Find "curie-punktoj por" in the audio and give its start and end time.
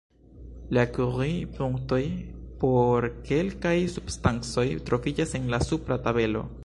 0.93-3.07